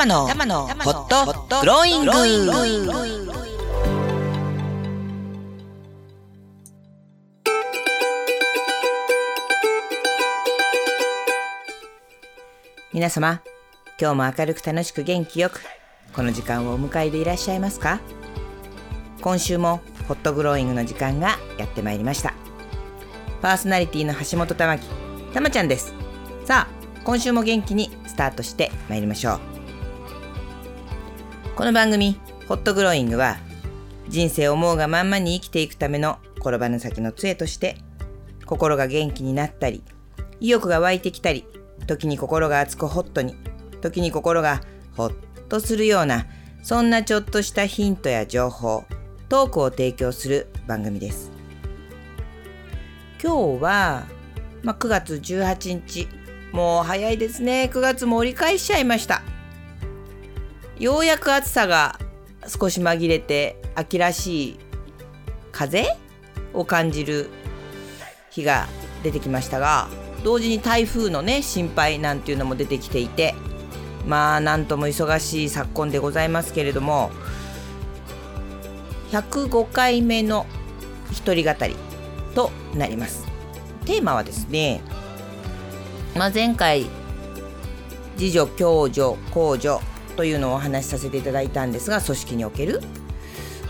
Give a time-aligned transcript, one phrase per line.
[0.00, 2.12] 玉のホットグローイング。
[12.94, 13.42] 皆様
[14.00, 15.60] 今日も明るく楽しく元気よく
[16.14, 18.00] この時間をお迎えでいらっしゃいますか？
[19.20, 22.32] 今週もホットグローイングの時間がやってまいりました。
[23.42, 24.88] パーソナリティの橋本玉木
[25.34, 25.92] たまちゃんです。
[26.46, 26.74] さあ
[27.04, 29.59] 今週も元気にスタートしてまいりましょう
[31.60, 33.36] この番組ホットグローイングは
[34.08, 37.76] 人生を思うがまんまに生きていくための転ばぬ先の杖として
[38.46, 39.84] 心が元気になったり
[40.40, 41.44] 意欲が湧いてきたり
[41.86, 43.36] 時に心が熱くホットに
[43.82, 44.62] 時に心が
[44.96, 45.14] ホッ
[45.48, 46.24] とするような
[46.62, 48.86] そんなちょっとしたヒントや情報
[49.28, 51.30] トークを提供する番組です。
[53.22, 54.06] 今日は、
[54.62, 56.08] まあ、9月18日
[56.52, 57.70] もう早いですね。
[57.70, 59.20] 9月も折り返しちゃいました。
[60.80, 62.00] ようやく暑さが
[62.48, 64.58] 少し紛れて秋らしい
[65.52, 65.84] 風
[66.54, 67.28] を感じる
[68.30, 68.66] 日が
[69.02, 69.88] 出てきましたが
[70.24, 73.34] 同時に台風のね心配なんていうのも出てきていて
[74.06, 77.10] まあなんとも忙しい昨今でございますけれども
[79.10, 80.46] 105回目の
[81.12, 81.76] 一人語り
[82.34, 83.26] となります。
[83.84, 84.80] テーマはですね、
[86.16, 86.86] まあ、前回
[88.18, 89.89] 自助共助公助
[90.20, 92.82] というのをお話しさせていただいたんですが組織における。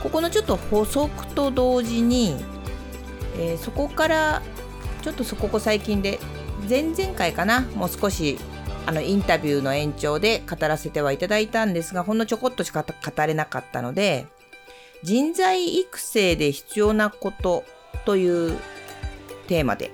[0.03, 2.35] ここのちょっと補足と同時に、
[3.39, 4.43] えー、そこから
[5.03, 6.19] ちょっとそここ最近で
[6.69, 8.37] 前々回かなもう少し
[8.85, 14.27] あのインタビューの延長で語らせてはいただいたんですがほんのちょこっとしか語れなかったので
[15.05, 17.63] 人材育成で必要なこと
[18.05, 18.59] という
[19.47, 19.93] テーマで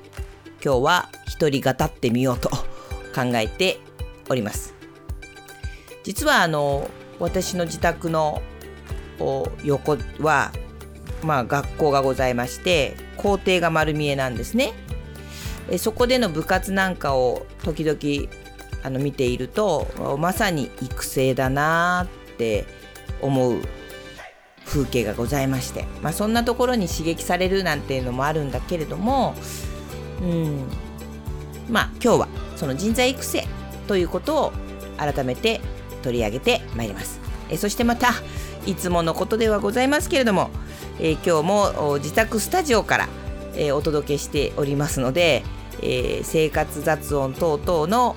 [0.65, 2.49] 今日は一人語ってみようと
[3.15, 3.79] 考えて
[4.31, 4.75] おります。
[6.07, 8.41] 実はあの私の自宅の
[9.65, 10.53] 横は
[11.25, 14.72] まあ学校がございまして校庭が丸見えなんですね。
[15.69, 18.31] えそこでの部活なんかを時々
[18.84, 19.89] あの見ていると
[20.21, 22.66] まさに育成だなって
[23.21, 23.61] 思う
[24.65, 29.34] 風景がございまして、まあ、そんなところに刺激されるなんていうのもあるんだけれども、
[30.22, 30.69] うん、
[31.69, 33.45] まあ今日はその人材育成
[33.89, 34.53] ということを
[34.99, 35.61] 改めて
[36.03, 37.21] 取り上げてまいります。
[37.49, 38.12] えそしてまた
[38.67, 40.51] いつものことではございますけれども、
[41.01, 43.09] え今日も自宅スタジオから、
[43.55, 45.45] えお届けしておりますので、
[45.83, 48.17] え、生活雑音等々の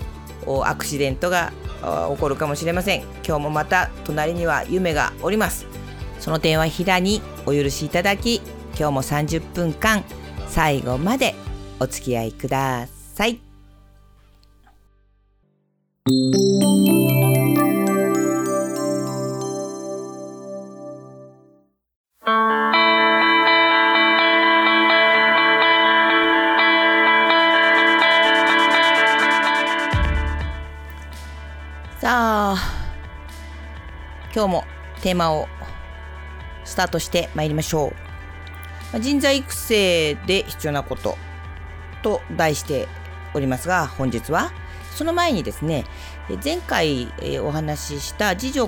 [0.65, 1.51] アクシデントが
[1.81, 5.67] 起こるかもしれません今日もまた隣には夢がおります
[6.19, 8.41] その点は平にお許しいただき
[8.77, 10.03] 今日も30分間
[10.47, 11.35] 最後まで
[11.79, 13.39] お付き合いください。
[35.09, 35.47] テーマを
[36.65, 37.93] スタートしてまいりましょ
[38.93, 38.99] う。
[38.99, 41.17] 人材育成で必要なこと
[42.03, 42.87] と題して
[43.33, 44.51] おりますが本日は
[44.91, 45.85] その前にですね
[46.43, 47.11] 前回
[47.43, 48.67] お話しした自助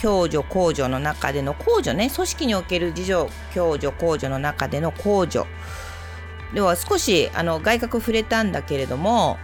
[0.00, 5.44] 共助公助の中での公助ね組織における自助共助公助の中での公助
[6.54, 9.38] では少しあの外角触れたんだけれども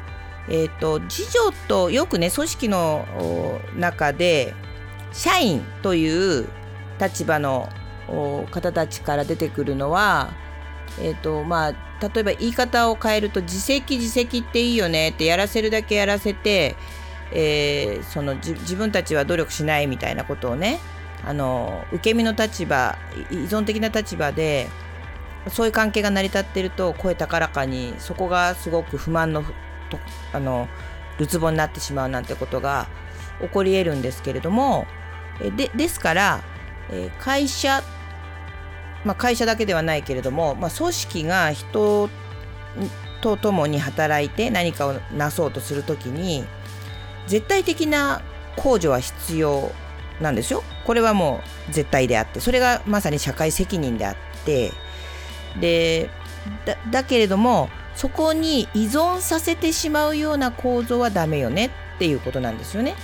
[0.49, 4.55] えーと、自助とよくね組織の中で
[5.15, 6.49] 社員という
[7.01, 7.69] 立場の
[8.51, 10.33] 方たちから出てくるのは、
[11.01, 16.77] えーとまあ、例えば言い方を変えると自責自責っていいよねってやらせるだけやらせて、
[17.33, 20.81] えー、その自分たちは努力しないみたいなことをね
[21.25, 22.99] あの受け身の立場
[23.31, 24.69] 依存的な立場で
[25.49, 29.45] そういう関係が成り立ってると声高らかにそこがすごく不満の
[30.33, 30.69] あの
[31.19, 32.89] るつぼになってしまうなんてことが
[33.41, 34.87] 起こり得るんですけれども
[35.57, 36.45] でですから、
[36.91, 37.83] え会社、
[39.05, 42.09] まあ、会社だけではないけれども、まあ、組織が人
[43.21, 46.45] と共に働いて何かをなそうとするときに
[47.27, 48.23] 絶対的な
[48.57, 49.73] 控除は必要
[50.21, 50.63] なんですよ。
[50.85, 54.73] これはもう絶対であってそれがまさに社会責任であって
[55.61, 56.11] で
[56.91, 61.67] だけれどもそこに依存させてしまうような構造はダメよね
[61.97, 62.95] っていうことなんですよね。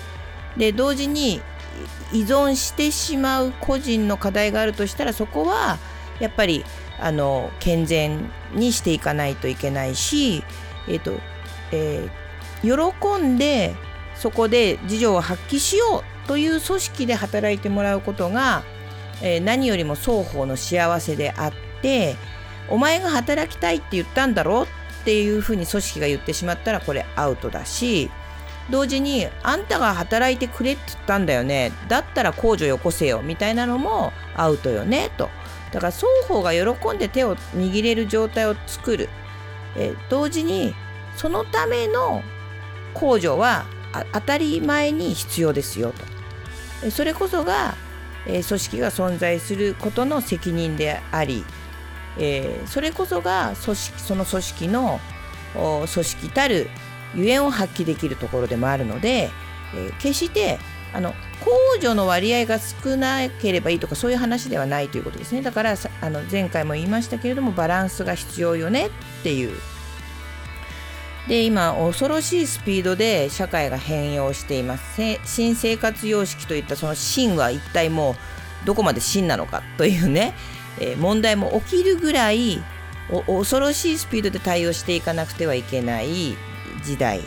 [0.56, 1.40] で同時に
[2.12, 5.78] 依存してしまう個人の課題があるとしたらそこは
[6.18, 6.64] やっぱり
[6.98, 10.44] あの健全にしていかないといけないし、
[10.88, 11.18] えーと
[11.72, 13.74] えー、喜んで
[14.14, 18.62] そこで事情を発揮しようという組織で働いてもらうことが、
[19.22, 22.16] えー、何よりも双方の幸せであって
[22.68, 28.10] お前が働きたいって言ったんだろうっていうふうに組織が言ってしまったらこれアウトだし
[28.70, 31.72] 同時にあんたが働いてくれって言ったんだよね。
[31.88, 35.28] だったら控除よこせよみたいなのもアウトよねと。
[35.72, 39.08] だから双方が喜んで手を握れる状態を作る。
[39.76, 40.74] え同時に
[41.16, 42.22] そのための
[42.94, 43.66] 控除は
[44.12, 45.92] 当たり前に必要ですよ
[46.82, 46.90] と。
[46.90, 47.74] それこそが、
[48.26, 51.44] え組織が存在することの責任であり、
[52.18, 55.00] え、それこそが組織その組織の
[55.54, 56.68] 組織たる
[57.14, 59.30] ゆえんを発揮できるところでもあるので、
[59.74, 60.58] えー、決して
[60.92, 65.42] あの控除の割合が少なければいいとかそういう話ではないということですね。
[65.42, 68.90] だからあの前回も言いましたけれどもバランスが必要よねっ
[69.22, 69.56] ていう。
[71.28, 75.00] で今恐ろしいスピードで社会が変容しています。
[75.24, 80.34] 新生活様式といったその真は一体もうどこまで真なのかというね、
[80.78, 82.62] えー、問題も起きるぐらい
[83.26, 86.36] 恐ろしいスピードで対応していかなくてはいけない。
[86.84, 87.20] 時代。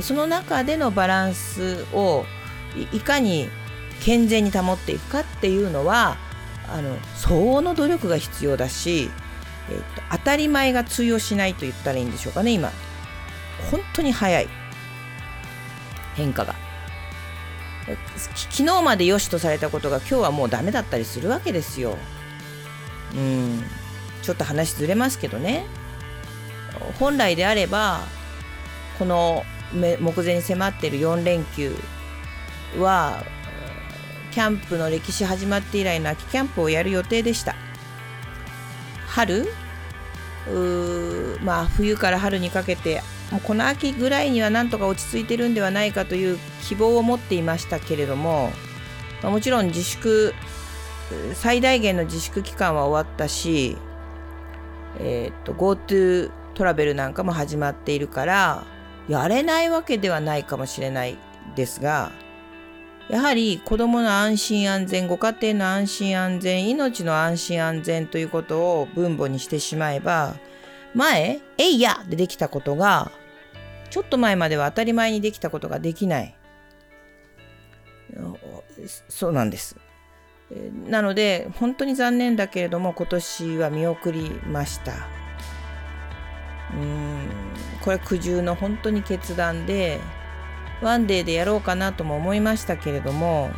[0.00, 2.24] その中でのバランスを
[2.92, 3.48] いかに
[4.00, 6.18] 健全に保っていくかっていうのは
[6.68, 9.10] あの相応の努力が必要だし、
[9.70, 12.70] えーと、当たり前が通用しないと言ったらいいんでしょうかね今。
[13.70, 14.48] 本当に早い。
[16.14, 16.54] 変化が。
[18.34, 21.96] 昨日まで良しとされたことが今日はもうダメだったりするわけですよ。
[23.14, 23.62] うん。
[24.22, 25.66] ちょっと話ずれますけどね。
[26.98, 28.00] 本来であれば
[28.98, 31.74] この目前に迫っている4連休
[32.78, 33.24] は
[34.32, 37.54] キャンプの歴史始まって以来の秋キャンプをやる予定でした。
[39.08, 39.46] 春？
[41.42, 43.02] まあ冬から春にかけて
[43.32, 48.52] もうこの秋ぐらいにはなんとか落ち着いてるんではないかという希望を持っていましたけれども、
[49.22, 50.34] まあ、もちろん自粛
[51.34, 53.76] 最大限の自粛期間は終わったし、
[55.00, 58.64] えー、と GoTo トラベルなんかも始まっているから
[59.08, 61.16] やれないわけではないかもしれない
[61.54, 62.10] ですが
[63.08, 70.34] やはり子どもの安心安全ご家庭の安心安全命の安心安全ということを分母にしてしまえば
[70.94, 73.12] 前「えいや!」でできたことが
[73.90, 76.34] ちょっと前までは当たり前にできたことができない。
[79.08, 79.76] そうなんです。
[80.88, 84.92] なので本当に残念だけれども今年は見送りました。
[86.74, 87.25] うん。
[87.86, 90.00] これ苦渋の本当に決断で
[90.82, 93.50] ワンデーでやろうかなとも思いましたけれども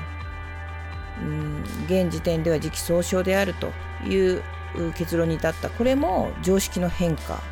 [1.22, 3.72] うん現時点では時期尚早であると
[4.06, 4.42] いう
[4.94, 5.70] 結論に至った。
[5.70, 7.42] これも常識の変化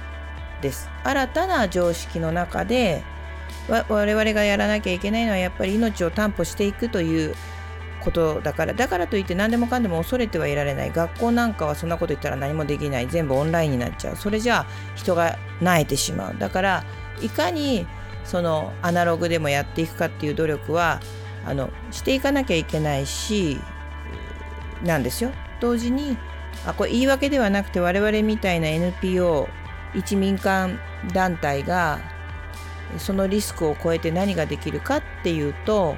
[0.61, 0.89] です。
[1.03, 3.03] 新たな常識の中で
[3.69, 7.35] 我々がやらなきゃいけないのはやっぱり命を担保していくという
[8.07, 10.93] ことだからだからといって何でもかんでも恐れてはいられない。
[10.93, 13.09] 学校なんかはそんなこと言ったら何もできない。
[13.09, 14.17] 全部オンラインになっちゃう。
[14.17, 16.37] それじゃあ人が萎えてしまう。
[16.39, 16.85] だから
[17.21, 17.87] いかに
[18.25, 21.01] そのアナログでもやっていくかっていう努力は
[21.45, 23.59] あのしていかなきゃいけないし
[24.85, 25.33] なんですよ。
[25.61, 26.17] 同時に
[26.65, 29.49] あこれ言い訳ではなくて我々みたいな NPO
[29.95, 30.79] 一民間
[31.13, 31.99] 団体が
[32.99, 35.97] そのリスクを超えて何ができるかっていうと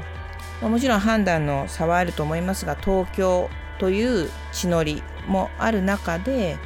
[0.61, 3.49] もちろん判断の差はあると思いますが東京
[3.79, 6.59] という地のりもある中で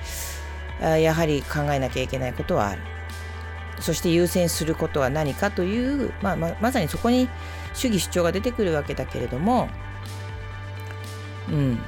[0.80, 2.82] やはり考えなきゃいけないことはある。
[3.80, 7.28] そして優先することは何かという、まあ、ままさにそこに
[7.74, 9.68] 主義主張が出てくるわけだけれども、
[11.48, 11.78] うん、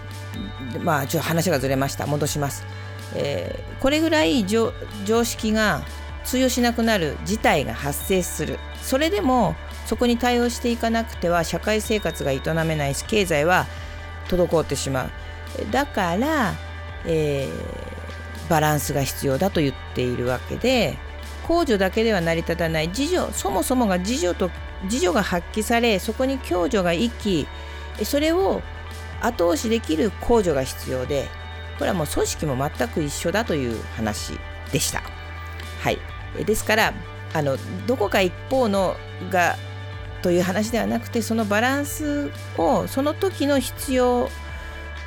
[0.83, 2.07] まあちょっと話がずれました。
[2.07, 2.67] 戻します、
[3.15, 4.73] えー、これぐらい常
[5.25, 5.83] 識が
[6.25, 8.59] 通用しなくなる事態が発生する。
[8.83, 9.55] それでも
[9.87, 13.67] そこに対応していかなくては社会生活が営めないし経済は
[14.29, 15.11] 滞ってしまう。
[15.71, 16.55] だから、
[17.05, 20.99] えー、バランスが必要だと言っているわけで
[21.47, 22.89] 控除だけでは成り立たない。
[22.89, 24.51] 自助そもそもが自助と
[24.85, 27.47] 自助が発揮されそこに共助が生き
[28.03, 28.63] それを
[29.21, 31.29] 後押しできる控除が必要で
[31.79, 34.39] これはもう組織も全く一緒だという話
[34.73, 35.03] でした。
[35.81, 35.99] はい、
[36.45, 36.93] ですから
[37.33, 38.97] あのどこか一方の
[39.31, 39.57] が
[40.25, 44.31] という話ではなくてそのバランスをその時の必要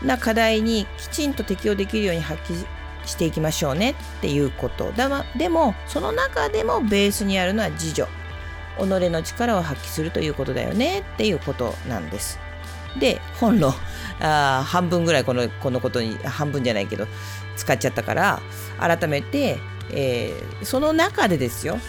[0.03, 2.65] な課題にきちんと適用できるように発揮
[3.07, 4.91] していきましょうねっていうこと。
[4.91, 8.07] だでもその中でもベースにあるのは自助。
[8.77, 12.37] 己の力を発揮するということだよねっていうことなんです。
[12.99, 13.73] で本論。
[14.19, 17.07] あ半分ぐらいこのこのことに半分じゃないけど
[17.55, 18.39] 使っちゃったから
[18.79, 19.57] 改めて、
[19.91, 21.79] えー、その中でですよ。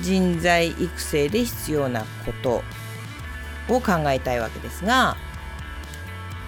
[0.00, 2.62] 人材育成で必要なこと
[3.68, 5.16] を考えたいわけですが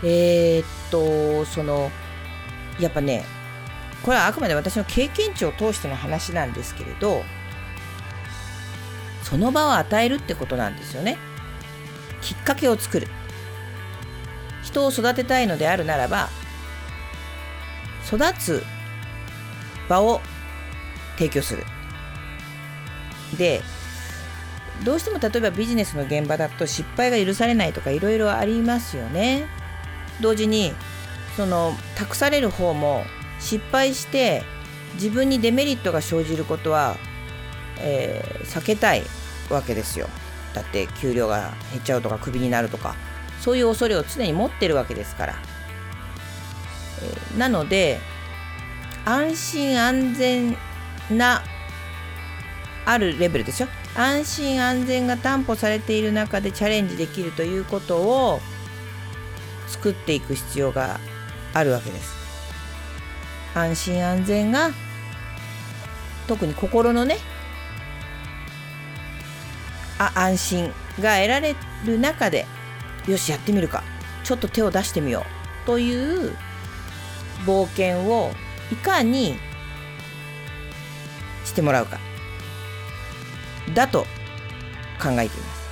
[0.03, 1.91] えー、っとその
[2.81, 3.25] やっぱね
[4.03, 7.23] これはあくまで私の経験値を通しての話なんですけれど
[9.23, 11.17] その場を与えるってことなんですよね。
[12.21, 13.09] きっかけを作る。
[14.63, 16.29] 人を育てたいのであるならば
[18.07, 18.63] 育つ
[19.89, 20.21] 場を
[21.17, 21.65] 提供する。
[23.37, 23.63] で
[24.85, 29.47] どうしても例えばビジネスの現場だと失敗が許されないとかいろいろありますよね。
[30.21, 30.73] 同時に
[31.37, 33.05] その託される方も
[33.41, 34.43] 失敗して
[34.95, 36.97] 自分にデメリットが生じることは、
[37.79, 39.03] えー、避けたい
[39.51, 40.09] わけですよ。
[40.55, 42.95] だって給料が減っちゃうとかクビになるとか。
[43.45, 45.35] そういう恐れを常に持ってるわけですから、
[47.03, 48.01] えー、なので
[49.05, 50.57] 安心安全
[51.11, 51.43] な
[52.87, 58.41] あるレベルですよ安心安全が担保されている中でチャレンジできるということを
[59.69, 61.01] 作っていく必要が
[61.55, 62.15] あるわけです。
[63.55, 64.71] 安心安全が
[66.27, 67.19] 特に心のね
[69.99, 72.47] あ安心が得られる中で
[73.07, 73.83] よしやってみるか。
[74.25, 75.25] ちょっと手を出してみよ
[75.65, 75.67] う。
[75.67, 76.37] という
[77.47, 78.33] 冒険を
[78.73, 79.39] いかに
[81.45, 81.99] してもらうか。
[83.73, 84.03] だと
[85.01, 85.65] 考えています。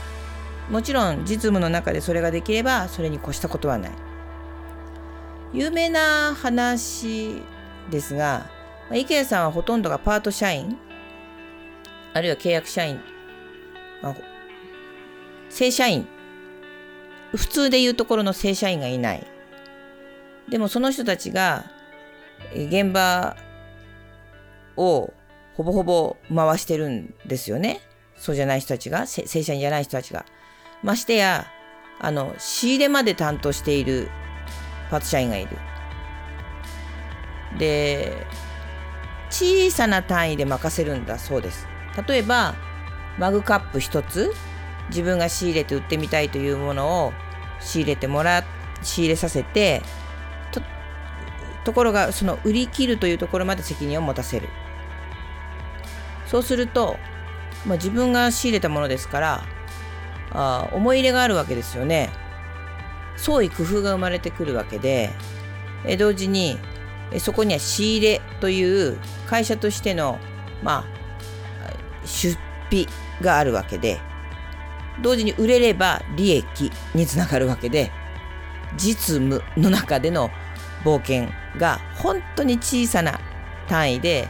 [0.71, 3.93] もちろん実務の中でそれができればそれに越したことはない。
[5.53, 7.43] 有名な話
[7.91, 8.47] ですが、
[8.89, 10.79] まあ、池谷さんはほとんどがパート社員
[12.15, 13.01] あるいは契約社員、
[14.03, 14.17] まあ、
[15.51, 16.07] 正社員。
[17.35, 19.27] 普通でいうところの正社員がいない。
[20.51, 21.65] でもその人たちが
[22.55, 23.37] 現場
[24.77, 25.13] を
[25.55, 27.81] ほぼほぼ回してるんですよね。
[28.17, 30.25] そうじゃない人たちが正社員じゃない人たちが。
[30.83, 31.47] ましてや
[32.01, 34.09] あの仕入れまで担当している
[34.91, 35.57] パート社員がいる。
[37.59, 38.27] で
[39.31, 41.67] 小さな単位で任せるんだそうです。
[42.07, 42.55] 例えば
[43.19, 44.33] マグカップ1つ
[44.89, 47.13] 自分が仕入れて売ってみたいというものを
[47.61, 48.45] 仕入れてもら
[48.83, 49.83] 仕入れさせて
[50.51, 50.61] と
[51.65, 54.49] ところがその売り切るというところまで責任を持たせる。
[56.33, 56.97] そうすると、
[57.67, 59.45] まあ、自分が仕入れたものですから
[60.33, 62.11] あ思い入れがあるわけですよね。
[63.19, 65.11] 創意工夫が生まれてくるわけで
[65.85, 66.59] え同時に
[67.19, 70.19] そこには仕入れという会社としての
[70.63, 72.89] まあ出費
[73.21, 74.01] があるわけで
[75.03, 77.93] 同時に売れれば利益につながるわけで
[78.79, 80.31] 実務の中での
[80.83, 83.21] 冒険が本当に小さな
[83.69, 84.29] 単位で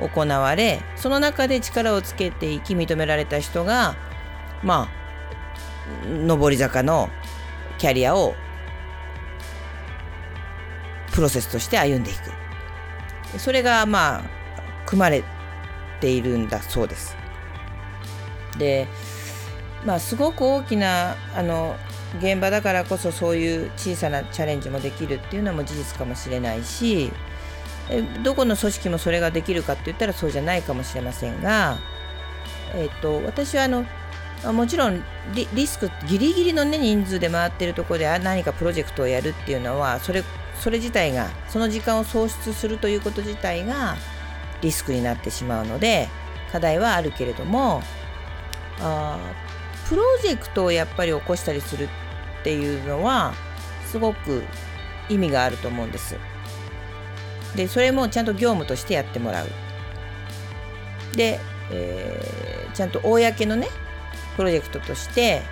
[0.00, 3.96] 行われその中で力をつけていき認められた人が
[4.62, 7.08] まあ上り坂の
[7.78, 8.34] キャリアを
[11.12, 13.38] プロセスとして歩んでいく。
[13.38, 14.22] それがまあ
[14.86, 15.22] 組まれ
[16.00, 17.16] ているんだそうです。
[18.56, 18.86] で
[19.84, 21.76] まあすごく大きなあの
[22.18, 27.12] 現場だからこそそういう小さなチャレンジもできるっていうのも事実かもしれないし
[28.22, 31.78] どこの組織もそれができるかって言ったらそうじゃないかもしれませんが、
[32.74, 33.86] えーと、私はあの
[34.52, 35.02] もちろん
[35.32, 40.22] リスクギリギリの、ね、人数で回ってるところで何かプロジェクトをやるっていうのはそれ
[40.60, 43.96] それ自体がその時間を創出するということ自体が
[44.60, 46.08] リスクになってしまうので
[46.52, 47.82] 課題はあるけれども
[48.80, 49.18] あ
[49.88, 53.34] プロジェクトをやっぱり起こしたりするっていうのは
[53.86, 54.42] すごく
[55.08, 56.16] 意味があると思うんです。
[57.56, 59.48] でそれもちゃんと業務としてやってもらう。
[61.16, 61.40] で、
[61.70, 63.68] えー、ちゃんと公のね
[64.36, 65.42] プロジェクトとして、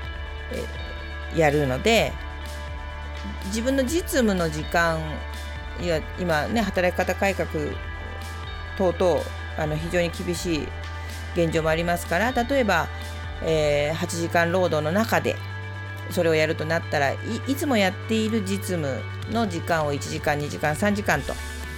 [0.53, 2.13] えー、やるので
[3.47, 5.01] 自分の実務の時間
[5.81, 7.49] いや今ね働き方改革
[8.79, 9.23] 等々
[9.59, 10.69] あの非常に厳しい
[11.35, 12.89] 現状もありますから例えば
[13.43, 15.37] えー、8時間労働の中で
[16.11, 17.19] それをやるとなったらい
[17.57, 19.01] つもやっている実務
[19.31, 21.35] の時間を1時間2時間3時間と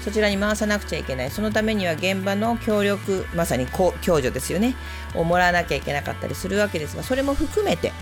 [0.09, 1.31] そちらに回さなくちゃいけない。
[1.31, 4.75] そのためには現場の協力まさに共助ですよね。
[5.15, 7.93] をもらわなきゃいけなかったりするわけですがそれも含めて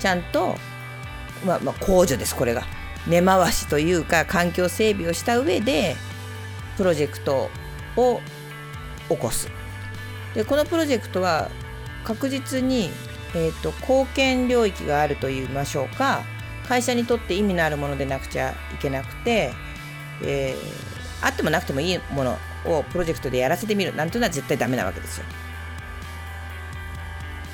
[0.00, 0.56] ちゃんと、
[1.46, 2.64] まあ、まあ控除ですこれが。
[3.06, 5.94] 根回しというか環境整備をした上で
[6.76, 7.48] プロジェクト
[7.96, 8.20] を
[9.08, 9.48] 起こす。
[10.34, 11.48] でこのプロジェクトは
[12.02, 12.90] 確実に、
[13.36, 16.24] えーと、貢献領域があると言いましょうか。
[16.68, 19.52] 会社にとって意味のあるものでなくちゃいけなくて、
[20.22, 20.54] え、
[21.20, 25.24] あってもなくてもいいものをプロジェクトでやらせてみるなんていうのは絶対ダメなわけですよ。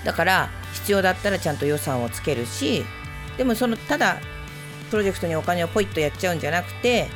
[0.05, 2.85] だから必要だったらちゃんと予算をつけるし
[3.39, 4.19] でもそのただ
[4.91, 7.09] プロジェクトにお金をポイッとやっちゃうんじゃなくて、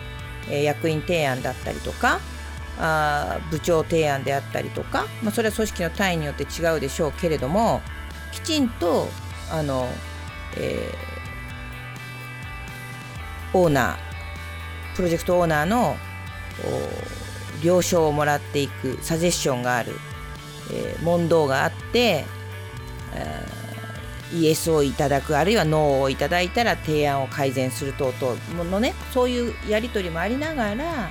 [0.50, 2.19] え、役員提案だったりとか
[2.78, 7.83] あ部長提案であったりとか、まあ、それは組織の単位によって違うでしょうけれども
[8.33, 9.09] きちんと
[9.50, 9.88] あの、
[10.57, 15.97] えー、オーナープロジェクトオーナーの
[17.62, 19.93] 了承をもらっていくサジェッションがある、
[20.73, 22.25] えー、問答があって、
[23.15, 31.11] えー、イエスをいただくあるいはノーをいただいたら提案を改善する等々のねそういうやり取りもありながら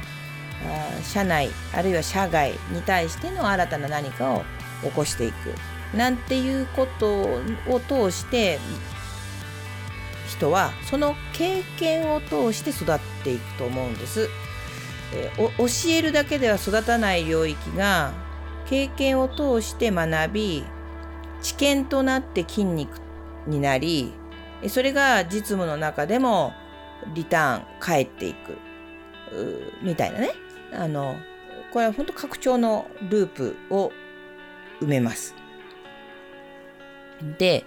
[1.03, 4.43] 社内あるいは社外に対しての新たな何かを
[4.83, 5.53] 起こしていく
[5.95, 7.21] なんていうこと
[7.67, 8.59] を通して
[10.27, 14.29] 人はその経験を通して育っていくと思うんです。
[15.13, 18.13] え教えるだけでは育たない領域が
[18.67, 20.63] 経験を通して学び
[21.41, 22.99] 知見となって筋肉
[23.45, 24.13] になり
[24.67, 26.53] それが実務の中でも
[27.13, 28.57] リターン返っていく
[29.81, 30.31] みたいなね
[30.73, 31.15] あの
[31.71, 33.91] これは本当拡張のループを
[34.81, 35.35] 埋めます。
[37.37, 37.65] で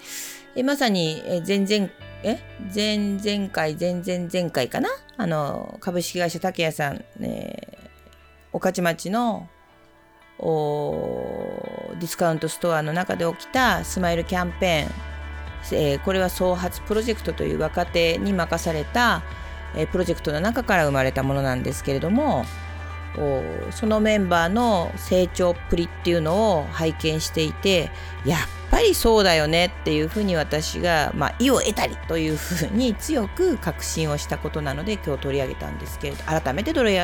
[0.64, 1.90] まさに前々
[2.22, 2.38] え？
[2.74, 4.88] 前々回前々前回かな？
[5.16, 7.88] あの株式会社竹谷さん、えー、
[8.52, 9.48] 御徒町の
[10.38, 19.22] ディスカウントストアの中で起きたスマイルキャンペーン、えー、これは創発プロジェクトという若手に任された、
[19.76, 22.46] えー、プロジェクトの中から生まれたものなんですけれども
[23.70, 27.90] そのメンバーの成長っぷりっていうのを拝見していて
[28.24, 28.38] やっ
[28.70, 36.98] ぱりそうだよねっていうふうに私が、まあ、意を得たりというふうに強く確信をしたことなので今日取り上げたんですけれど改めて取り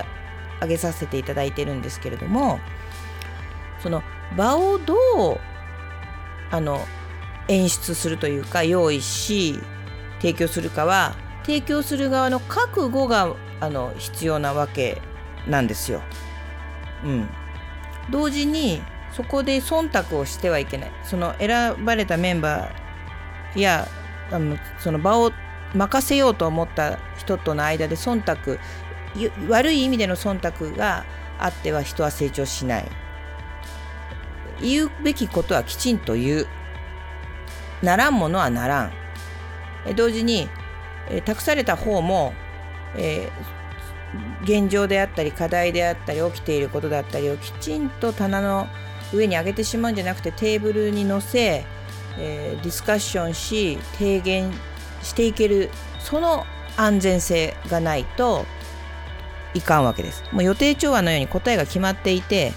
[0.62, 2.60] 上げさせていただいてるんですけれども
[3.82, 4.02] その
[4.36, 4.98] 場をどう
[6.50, 6.80] あの
[7.48, 9.58] 演出するというか用意し
[10.20, 15.02] 提供するかは提供する側の覚悟があの必要なわけ
[15.46, 16.02] なんですよ。
[17.04, 17.28] うん、
[18.10, 18.82] 同時に
[19.12, 20.92] そこで忖度をしてはいけない。
[21.04, 23.88] その選ばれたメンバーや
[24.30, 25.32] あのその場を
[25.74, 28.58] 任せようと思った人との間で忖度
[29.48, 31.04] 悪い意味での忖度が
[31.38, 32.88] あっては人は成長しない。
[34.60, 36.46] 言うべきことはきちんと言う。
[37.82, 38.92] ならんものはならん。
[39.94, 40.48] 同時に、
[41.24, 42.32] 託された方も、
[42.96, 43.30] え
[44.42, 48.68] 現状であったり課題であったり起きていることだったりをきちんと棚の
[49.12, 51.64] 上に上げてしまうんじゃなくてテーブルに載せ、
[52.18, 54.52] えー、ディスカッションし提言
[55.02, 56.44] していけるその
[56.76, 58.44] 安全性がないと
[59.54, 60.22] いかんわけです。
[60.32, 62.52] もう予定調和のように答えが決まっていて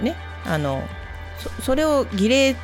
[0.00, 0.82] ねあの
[1.62, 2.56] それを儀礼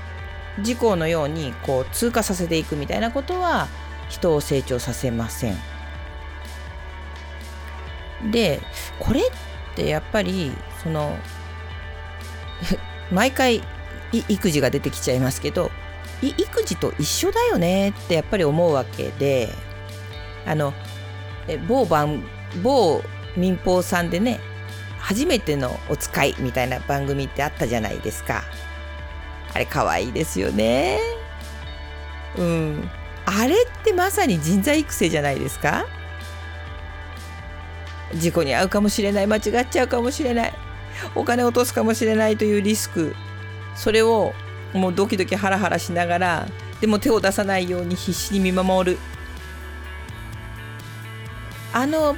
[0.61, 3.69] 事項のようにこう通過させていくみたいなことは
[4.09, 5.70] 人を成長させません。
[8.31, 8.61] で
[8.99, 9.25] これっ
[9.75, 10.53] てやっぱり
[10.83, 11.17] その
[13.11, 13.63] 毎回
[14.29, 15.71] 育児が出てきちゃいますけど
[16.23, 19.55] 育児と一緒だよねってやっぱり思うわけで
[20.47, 20.75] あの
[21.67, 22.23] 某番
[22.63, 23.03] 某
[23.37, 24.41] 民放さんでね
[24.99, 28.45] 初めてのお使いみたいな番組ってあったじゃないですか。
[29.53, 31.01] あれ可愛いですよね。
[32.37, 32.91] うん。
[33.25, 35.87] あれってまさに人材育成じゃないですか。
[38.15, 40.53] 事故に遭うかもしれない間違っちゃうかもしれない
[41.15, 43.15] お金を落とすかもしれないというリスク
[43.77, 44.33] それを
[44.73, 46.49] もうドキドキハラハラしながら
[46.81, 48.99] でも手を出さないように必死に見守る。
[51.73, 52.17] あの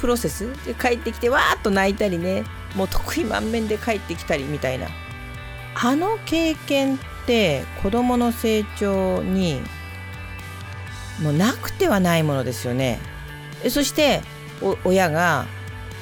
[0.00, 4.88] プロセスで帰ってきてわーっと泣いたりねもう得意満面で帰ってきたりみたいな。
[5.74, 9.60] あの経験って子どもの成長に
[11.20, 13.00] もうなくてはないものですよね。
[13.68, 14.22] そして
[14.84, 15.46] 親が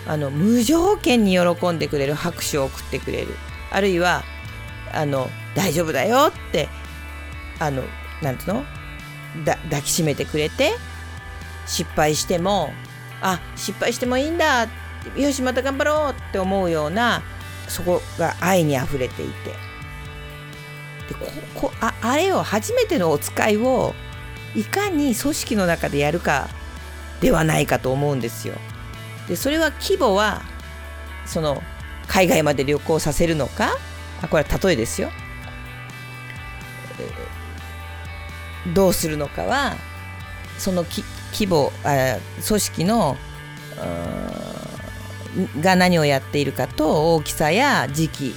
[0.07, 3.29] あの無条件に喜んでくれる拍手を送ってくれる。
[3.71, 4.23] あるいは
[4.93, 6.69] あの大丈夫だよって
[7.59, 7.83] あの
[8.23, 8.65] なんつうの？
[9.45, 10.73] だ抱きしめてくれて
[11.67, 12.73] 失敗しても
[13.23, 14.69] あ失敗してもいいんだ
[15.17, 17.23] よしまた頑張ろうって思うような
[17.69, 19.51] そこが愛にあふれていて。
[21.09, 23.95] でここああれを初めてのお使いを
[24.55, 26.49] いかに組織の中でやるか
[27.23, 28.55] ではないかと思うんですよ。
[29.29, 30.43] でそれは規模は
[31.25, 31.63] その
[32.09, 33.71] 海外まで旅行させるのか？
[34.21, 35.11] あこれは例えですよ。
[38.67, 39.77] えどうするのかは
[40.59, 43.17] その規模あ組織の
[45.61, 48.35] が何をやっているかと大きさや時期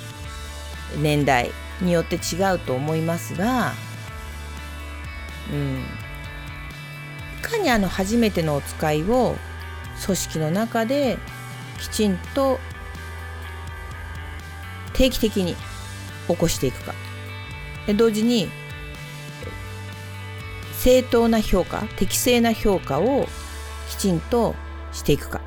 [1.02, 3.74] 年代によって違うと思いますが
[5.52, 5.84] うん、
[7.50, 9.36] かにあの初めてのお使いを
[10.06, 11.18] 組織の中で
[11.80, 12.60] きちんと
[14.94, 15.56] 定期的に
[16.28, 16.94] 起こしていくか。
[17.88, 18.50] で同時に
[20.74, 23.28] 正当な評価適正な評価を
[23.90, 24.56] きちんと
[24.92, 25.42] していくか。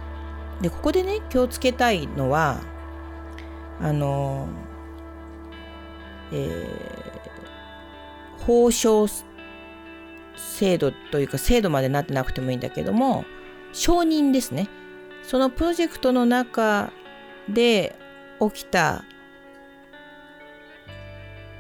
[0.61, 2.61] でここでね気をつけたいのは
[3.81, 4.49] あの
[6.33, 9.07] えー、報奨
[10.39, 13.25] 制度というか制度までなってなくてもいいんだけども
[13.73, 14.69] 承認ですね。
[15.23, 16.91] そのプロジェクトの中
[17.49, 17.95] で
[18.41, 19.05] 起きた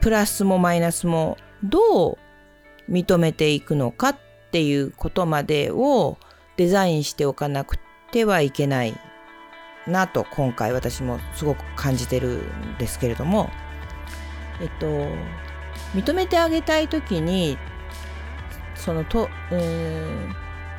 [0.00, 2.18] プラスもマイナスもどう
[2.90, 4.16] 認めていくのかっ
[4.50, 6.16] ていうことまでを
[6.56, 7.78] デザインしておかなく
[8.10, 8.94] てはいけない
[9.86, 13.50] なと今回私もすごく感じてるんですけれども
[14.60, 14.86] えっと
[15.94, 17.58] 認めてあげたい時に
[18.78, 20.06] そのと、え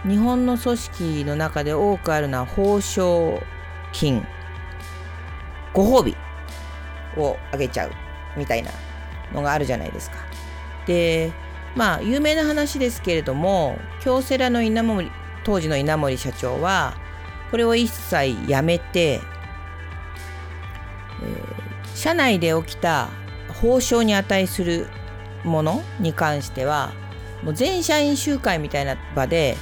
[0.03, 3.43] ー、日本の組織の中で多くあるのは報奨
[3.91, 4.25] 金
[5.73, 6.15] ご褒美
[7.17, 7.91] をあげちゃう
[8.37, 8.71] みたいな
[9.33, 10.17] のがあるじゃないですか。
[10.87, 11.31] で
[11.75, 15.11] まあ有名な話ですけれども京セラの稲森
[15.43, 16.95] 当時の稲森社長は
[17.51, 23.09] これを一切やめて、えー、社内で起きた
[23.61, 24.87] 報奨に値する
[25.43, 26.93] ものに関しては
[27.43, 29.57] もう全社員集会みたいな場で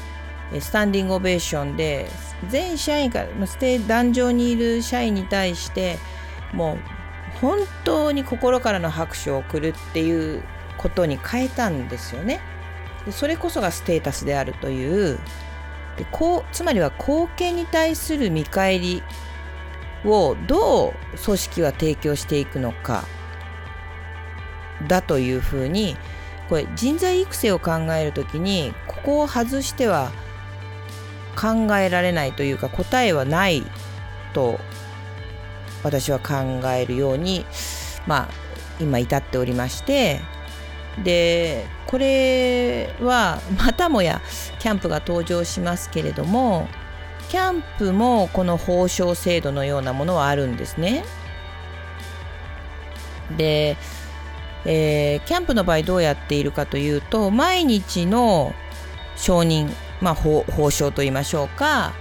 [0.59, 2.09] スタンディングオベーションで
[2.49, 5.97] 全社員からステ壇上にいる社員に対して
[6.53, 6.77] もう
[7.39, 10.43] 本当に心からの拍手を送るっていう
[10.77, 12.39] ことに変えたんですよね。
[13.05, 15.19] でそれこそがステータスであるという
[15.97, 19.03] でこうつまりは貢献に対する見返り
[20.05, 23.05] をどう組織は提供していくのか
[24.87, 25.97] だというふうに
[26.49, 30.11] これ人材育成を考える時にここを外しては
[31.35, 33.63] 考えられないというか答えはない
[34.33, 34.59] と
[35.83, 36.35] 私は考
[36.69, 37.45] えるように
[38.07, 38.29] まあ
[38.79, 40.21] 今至っておりまして
[41.03, 44.21] でこれはまたもや
[44.59, 46.67] キャンプが登場しますけれども
[47.29, 51.03] キャンプもこの報奨制度のようなものはあるんですね。
[53.35, 53.75] で
[54.69, 58.53] えー、キャンプの場合どうやっているかというと毎日の
[59.15, 61.93] 承認、まあ、報奨と言いましょうか、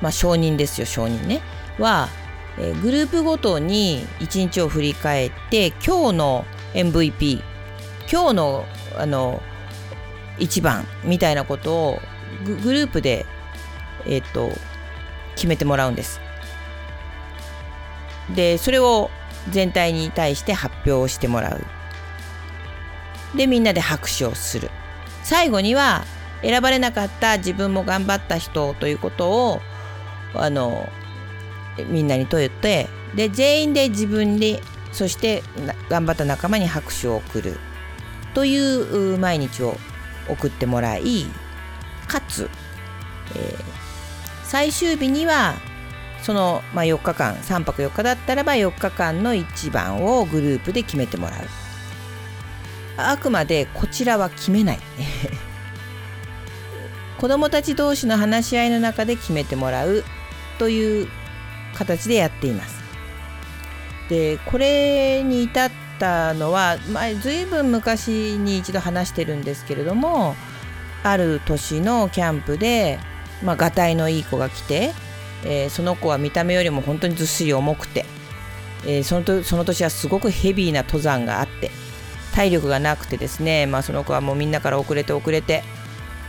[0.00, 1.42] まあ、承認ですよ承認ね
[1.78, 2.08] は、
[2.58, 7.42] えー、グループごとに1日を振り返って今日の MVP
[8.10, 8.64] 今日の
[8.96, 9.42] あの
[10.38, 11.98] 一番みたいなことを
[12.46, 13.26] グループで、
[14.06, 14.50] えーと
[15.34, 16.20] 決めてもらうんです。
[18.34, 19.10] でそれを
[19.50, 21.81] 全体に対して発表をしてもらう。
[23.34, 24.70] でみんなで拍手をする。
[25.22, 26.04] 最後には
[26.42, 29.60] 選ばれなかった自分も頑張った人ということを
[30.34, 30.88] あの
[31.88, 34.60] みんなに問えてで全員で自分に
[34.92, 35.42] そして
[35.88, 37.58] 頑張った仲間に拍手を送る。
[38.34, 39.76] という毎日を
[40.28, 41.26] 送ってもらい
[42.06, 42.48] かつ、
[43.34, 43.56] えー、
[44.44, 45.54] 最終日には
[46.22, 51.40] その、まあ、4日間3泊4日だったらば4日間の一番をグループで決めてもらう。
[52.96, 54.78] あくまでこちらは決めない
[57.18, 60.04] 子どもたち同士の話し合いの中で決めてもらう
[60.58, 61.08] という
[61.74, 62.82] 形でやっています。
[64.08, 70.36] でこれに至ったのは、まあ、随分昔に一度話してるんですけれども
[71.02, 72.98] ある年のキャンプで、
[73.42, 74.92] まあ、がたいのいい子が来て、
[75.44, 78.04] えー、その子は見た目よりも本当にずっしり重くて、
[78.84, 81.70] えー、そのとその年はすごくヘビーな登山があって
[82.32, 85.62] 体力がなくてですね、まあ、その子はもうみんなから遅れて遅れて、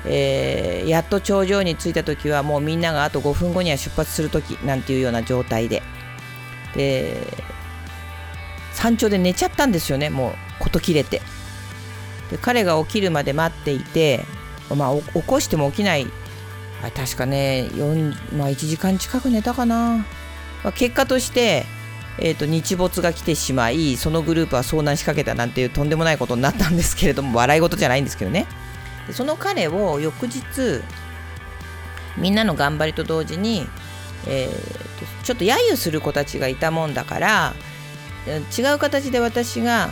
[0.05, 5.81] えー、やっと頂上に着いた時はもうみんながあと5分後には出発する時なんていうような状態で。
[6.75, 7.15] で
[8.73, 11.21] 山頂で寝ちゃったんですよねもう事切れて。
[12.31, 14.25] で彼が起きるまで待っていて、
[14.75, 16.07] まあ、起こしても起きない。
[16.83, 17.69] あ確かね、
[18.35, 20.05] まあ、1時間近く寝たかな、
[20.63, 21.65] まあ、結果として
[22.19, 28.45] えーと、日没が来てしまいそのグループは遭難しかけたなんていうとんでもないことになったんですけれども 笑い事じゃないんですけどね。
[29.07, 30.43] でその彼を翌日
[32.17, 33.67] みんなの頑張りと同時に、
[34.27, 37.53] えーと、ちょっと揶揄する子たちがいたもんだから
[38.27, 39.89] 違う形で私が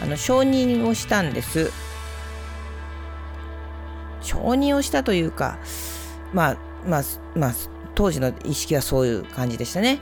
[0.00, 1.72] あの承認をしたんです。
[4.20, 5.58] 承認をしたというか
[6.32, 6.56] まあ
[6.86, 7.02] まあ
[7.34, 7.54] まあ
[7.94, 10.00] 当時の意識はそういう感じでしたね。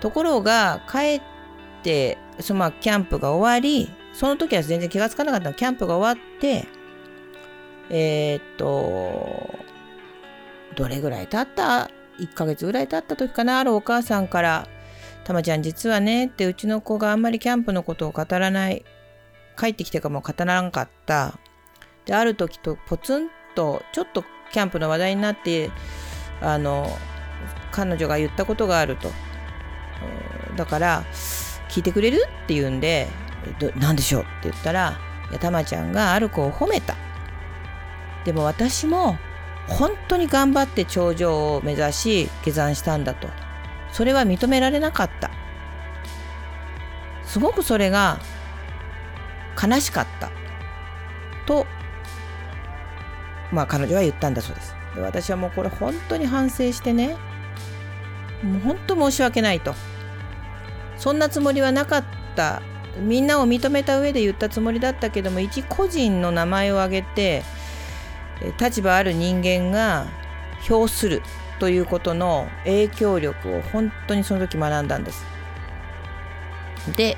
[0.00, 1.22] ところが帰っ
[1.82, 5.54] てそのまあキャンプが終わりその時は全然気がつかなかったの。
[5.54, 6.66] キャンプが終わって
[7.90, 9.58] えー、っと
[10.76, 14.66] どれぐらい経った？1ヶ月ぐらい経った時かなあるお母さんから
[15.24, 18.84] 「たまちゃん実はね」ってうちの子があんまりキャンプのことを語らない
[19.58, 21.38] 帰ってきてからも語らなかった。
[22.04, 25.70] である時とポツンとちょっとキャンプの話題になって
[26.40, 26.88] あの
[27.70, 29.10] 彼女が言ったことがあると。
[30.58, 31.04] だから
[31.70, 32.26] 聞いてくれる？
[32.44, 33.08] って言うんで
[33.76, 34.22] 何でしょう？
[34.22, 34.98] って言ったら
[35.30, 36.96] いやたまちゃんがある子を褒めた。
[38.24, 39.16] でも私も
[39.68, 43.28] 本当に頑張って頂上を目指し下山したんだと。
[43.92, 45.30] それは認められなかった。
[47.24, 48.18] すごくそれが
[49.62, 50.30] 悲しかった。
[51.46, 51.66] と
[53.52, 54.74] まあ彼女は言ったんだそうです。
[54.94, 57.16] で私はもうこれ本当に反省してね
[58.42, 59.74] もう本当申し訳ないと。
[60.98, 62.04] そんなつもりはなかっ
[62.36, 62.60] た
[63.00, 67.44] みんなを認めた上で言ったつもりだったけども一個人の名前を挙げて
[68.60, 70.06] 立場ある人間が
[70.62, 71.22] 評する
[71.58, 75.24] ということの影響力を本当にその時学んだんです。
[76.96, 77.16] で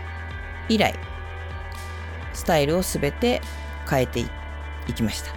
[0.69, 0.95] 以来
[2.33, 3.41] スタイルを全て
[3.89, 4.29] 変えてい
[4.95, 5.33] きました。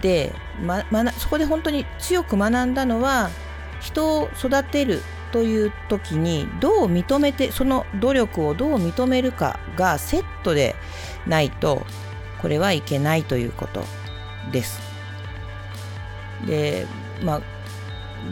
[0.00, 0.32] で、
[0.64, 3.30] ま、そこで本当に強く学んだのは
[3.80, 10.76] 人を育てるという時にどう認めてその努力をどう認めるかがセットで
[11.26, 11.84] ないと
[12.40, 13.82] これはいけないということ
[14.52, 14.80] です。
[16.46, 16.86] で
[17.22, 17.40] まあ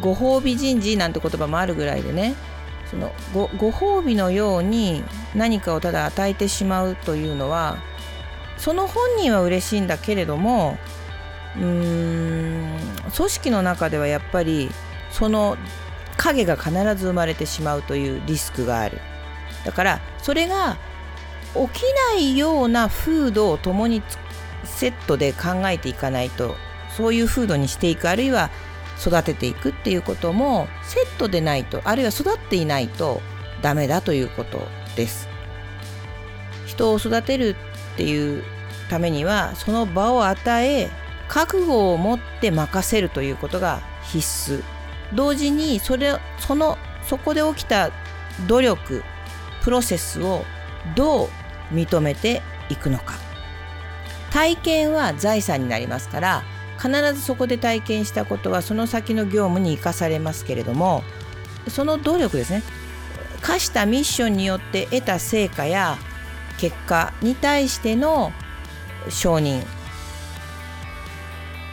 [0.00, 2.34] ご褒美人事なんて言葉もあるぐらいでね
[2.90, 5.02] そのごご褒美のように
[5.34, 7.78] 何かをただ与えてしまうというのは
[8.56, 10.76] その本人は嬉しいんだけれども
[11.56, 12.78] うーん
[13.16, 14.70] 組織の中ではやっぱり
[15.10, 15.56] その
[16.20, 19.00] 影が必ず生まれてしまうというリスクがある。
[19.64, 20.76] だからそれが
[21.54, 21.82] 起き
[22.14, 24.02] ないような風土を共に
[24.64, 26.54] セットで考えていかないと
[26.96, 28.50] そういう風土にしていくあるいは
[29.00, 33.20] 育てていくっていうこともセットでないとあるいは育っていないと
[33.62, 34.60] ダメだということ
[34.96, 35.28] です。
[36.66, 37.56] 人を育てる
[37.94, 38.44] っていう
[38.88, 40.88] ためにはその場を与え
[41.28, 44.18] 覚悟を持って任せるということが必
[44.52, 44.79] 須。
[45.14, 47.90] 同時にそれそのそこで起きた
[48.46, 49.02] 努力
[49.62, 50.44] プロセスを
[50.94, 51.28] どう
[51.72, 53.14] 認めていくのか。
[54.30, 56.44] 体験は財産になりますから
[56.80, 61.02] 必ずそこで体験したことはその先の業務に生かされますけれども
[61.68, 62.62] その努力ですね。
[63.42, 65.98] 課したミッションによって得た成果や
[66.58, 68.32] 結果に対しての
[69.08, 69.64] 承認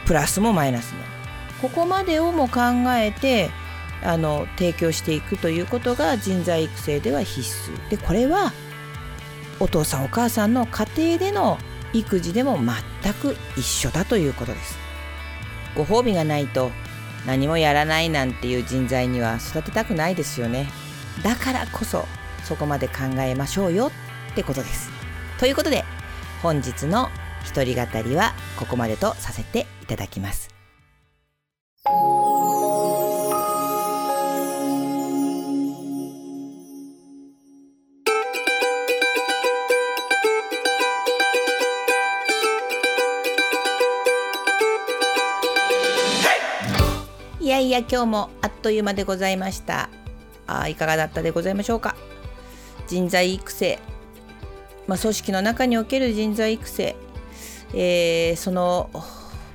[0.06, 1.17] プラスもマイナスも。
[1.60, 2.60] ここまでをも考
[2.96, 3.50] えて
[4.02, 7.90] あの提供していくということが人材育成では必須。
[7.90, 8.52] でこれは
[9.60, 11.58] お父さんお母さんの家庭での
[11.92, 12.58] 育児でも
[13.02, 14.78] 全く一緒だということです。
[15.74, 16.70] ご褒美がないと
[17.26, 20.68] 何もやらないなんていう人材には育てたくないですよね。
[21.22, 22.06] だからこそ
[22.44, 23.90] そこまで考えましょうよ
[24.32, 24.90] ってことです。
[25.38, 25.84] ということで
[26.42, 27.10] 本日の
[27.44, 30.57] 一人語りはここまでとさせていただきます。
[47.68, 49.90] いや今日もあっという間でございました。
[50.46, 51.96] あいかがだったでございましょうか。
[52.86, 53.78] 人材育成、
[54.86, 56.96] まあ、組織の中における人材育成、
[57.74, 58.88] えー、その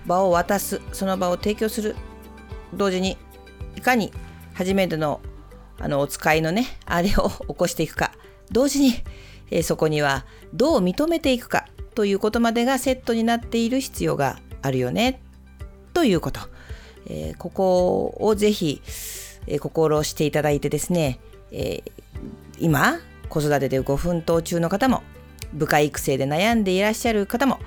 [0.06, 0.80] 場を渡す。
[0.92, 1.96] その場を提供する。
[2.72, 3.18] 同時に
[3.76, 4.14] いかに
[4.54, 5.20] 初めての
[5.80, 8.12] あのお使いのねあれを起こしていくか。
[8.52, 8.94] 同時に、
[9.50, 11.66] えー、そこにはどう認めていくか。
[11.96, 15.20] ということまでがセットになっている必要があるよね。
[15.96, 16.42] ということ。
[17.08, 18.82] えー、ここをぜひ、
[19.48, 21.20] えー、心していただいてですね、
[21.52, 21.92] えー、
[22.60, 25.04] 今子育てでご奮闘中の方も
[25.54, 27.60] 部下育成で悩んでいらっしゃる方も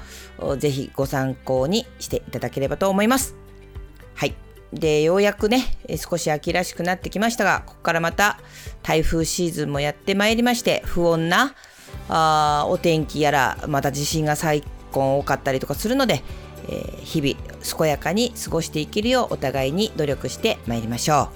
[0.58, 3.36] ぜひご参考にしていただければと思います。
[4.14, 4.34] はい。
[4.72, 5.64] で、ようやくね、
[5.96, 8.40] 少し秋らしくなってきましたが、ここからまた
[8.82, 11.54] 台風シーズンもやってまいりまして、不穏な
[12.08, 16.22] あお天気やら、また地震が最高多かったりとかするので、
[17.04, 21.28] 日々健やかに過ごしていけるようお互いに努力してまいりましょ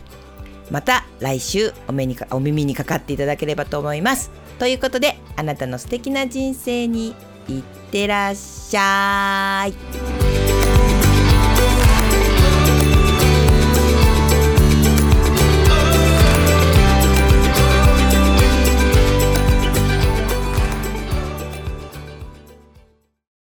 [0.68, 0.72] う。
[0.72, 4.30] また来週お目にかお耳にかかっていただければと思います。
[4.58, 7.14] ということであなたの素敵な人生に
[7.48, 10.29] いってらっしゃい。